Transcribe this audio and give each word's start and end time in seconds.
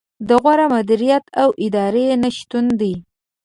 د 0.27 0.29
غوره 0.41 0.65
مدیریت 0.75 1.25
او 1.41 1.49
ادارې 1.65 2.05
نه 2.23 2.29
شتون 2.37 2.65
دی. 2.79 2.93